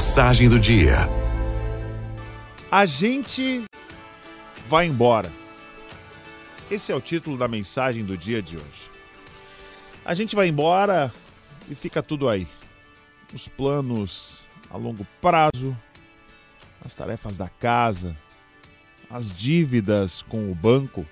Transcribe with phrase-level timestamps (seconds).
[0.00, 0.96] Mensagem do dia.
[2.70, 3.66] A gente
[4.66, 5.30] vai embora.
[6.70, 8.90] Esse é o título da mensagem do dia de hoje.
[10.02, 11.12] A gente vai embora
[11.68, 12.48] e fica tudo aí.
[13.34, 15.76] Os planos a longo prazo,
[16.82, 18.16] as tarefas da casa,
[19.10, 21.06] as dívidas com o banco,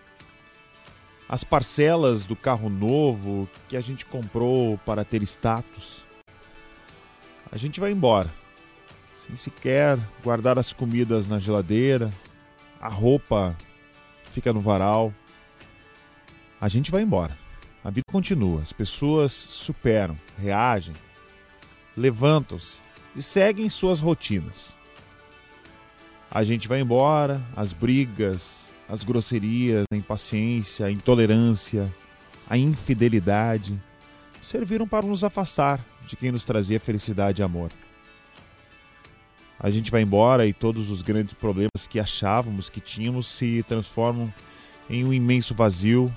[1.29, 6.03] as parcelas do carro novo que a gente comprou para ter status.
[7.53, 8.38] A gente vai embora
[9.29, 12.11] sem sequer guardar as comidas na geladeira,
[12.81, 13.55] a roupa
[14.25, 15.13] fica no varal.
[16.59, 17.37] A gente vai embora.
[17.85, 20.95] A vida continua, as pessoas superam, reagem,
[21.97, 22.79] levantam-se
[23.15, 24.75] e seguem suas rotinas.
[26.31, 31.93] A gente vai embora, as brigas, as grosserias, a impaciência, a intolerância,
[32.49, 33.81] a infidelidade
[34.41, 37.71] serviram para nos afastar de quem nos trazia felicidade e amor.
[39.61, 44.33] A gente vai embora e todos os grandes problemas que achávamos que tínhamos se transformam
[44.89, 46.15] em um imenso vazio.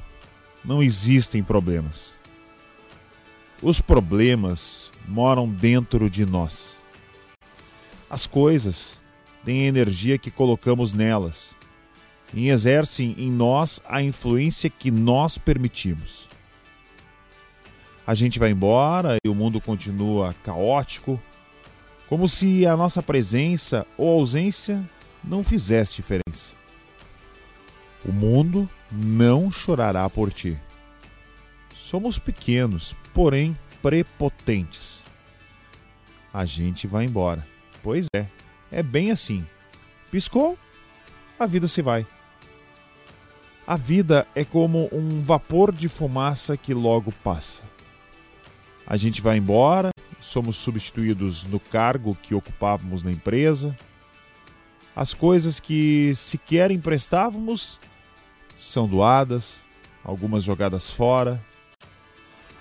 [0.63, 2.15] Não existem problemas.
[3.61, 6.79] Os problemas moram dentro de nós.
[8.09, 8.99] As coisas
[9.43, 11.55] têm a energia que colocamos nelas
[12.33, 16.29] e exercem em nós a influência que nós permitimos.
[18.05, 21.21] A gente vai embora e o mundo continua caótico,
[22.11, 24.83] como se a nossa presença ou ausência
[25.23, 26.57] não fizesse diferença.
[28.05, 30.59] O mundo não chorará por ti.
[31.73, 35.05] Somos pequenos, porém prepotentes.
[36.33, 37.47] A gente vai embora.
[37.81, 38.25] Pois é,
[38.69, 39.47] é bem assim.
[40.11, 40.59] Piscou,
[41.39, 42.05] a vida se vai.
[43.65, 47.63] A vida é como um vapor de fumaça que logo passa.
[48.85, 49.91] A gente vai embora
[50.21, 53.75] somos substituídos no cargo que ocupávamos na empresa.
[54.95, 57.79] As coisas que sequer emprestávamos
[58.57, 59.65] são doadas,
[60.03, 61.43] algumas jogadas fora.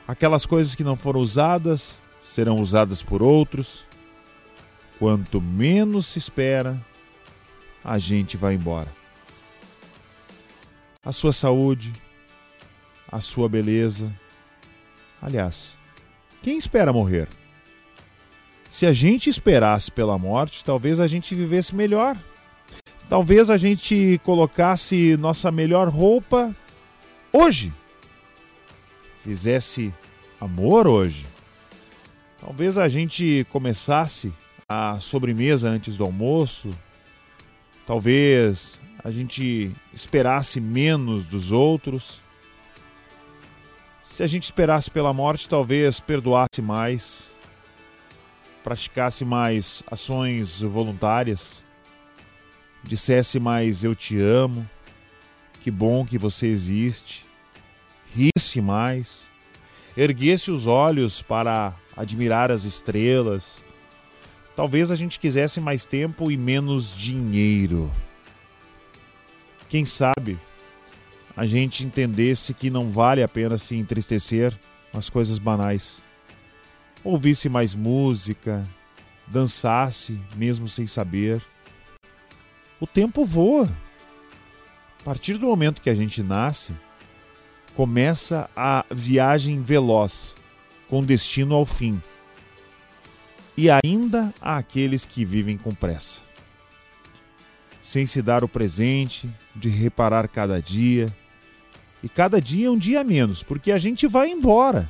[0.09, 3.85] Aquelas coisas que não foram usadas serão usadas por outros.
[4.99, 6.81] Quanto menos se espera,
[7.85, 8.89] a gente vai embora.
[11.05, 11.93] A sua saúde,
[13.11, 14.13] a sua beleza.
[15.21, 15.79] Aliás,
[16.43, 17.29] quem espera morrer?
[18.71, 22.17] Se a gente esperasse pela morte, talvez a gente vivesse melhor.
[23.09, 26.55] Talvez a gente colocasse nossa melhor roupa
[27.33, 27.73] hoje.
[29.25, 29.93] Fizesse
[30.41, 31.27] amor hoje.
[32.41, 34.33] Talvez a gente começasse
[34.69, 36.69] a sobremesa antes do almoço.
[37.85, 42.21] Talvez a gente esperasse menos dos outros.
[44.01, 47.40] Se a gente esperasse pela morte, talvez perdoasse mais
[48.63, 51.65] praticasse mais ações voluntárias,
[52.83, 54.69] dissesse mais eu te amo,
[55.61, 57.25] que bom que você existe,
[58.15, 59.29] risse mais,
[59.97, 63.63] erguesse os olhos para admirar as estrelas.
[64.57, 67.91] Talvez a gente quisesse mais tempo e menos dinheiro.
[69.69, 70.39] Quem sabe
[71.37, 74.53] a gente entendesse que não vale a pena se entristecer
[74.91, 76.03] com as coisas banais
[77.05, 78.67] ouvisse mais música,
[79.27, 81.43] dançasse mesmo sem saber.
[82.81, 83.69] O tempo voa.
[85.01, 86.73] A partir do momento que a gente nasce,
[87.75, 90.37] começa a viagem veloz,
[90.89, 92.01] com destino ao fim.
[93.57, 96.23] E ainda há aqueles que vivem com pressa,
[97.83, 101.15] sem se dar o presente de reparar cada dia.
[102.03, 104.89] E cada dia é um dia menos, porque a gente vai embora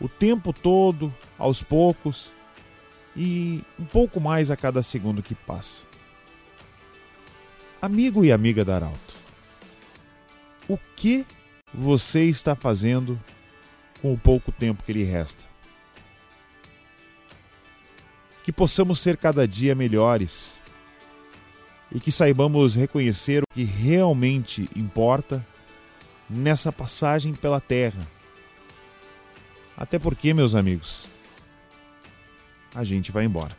[0.00, 2.30] o tempo todo, aos poucos
[3.16, 5.82] e um pouco mais a cada segundo que passa.
[7.80, 9.14] Amigo e amiga da Arauto,
[10.68, 11.26] o que
[11.72, 13.20] você está fazendo
[14.00, 15.44] com o pouco tempo que lhe resta?
[18.42, 20.58] Que possamos ser cada dia melhores
[21.92, 25.46] e que saibamos reconhecer o que realmente importa
[26.28, 28.06] nessa passagem pela terra
[29.76, 31.06] até porque, meus amigos,
[32.74, 33.56] a gente vai embora.